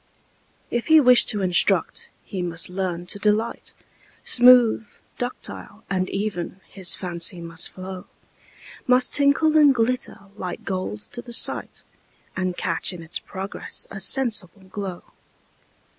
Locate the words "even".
6.09-6.59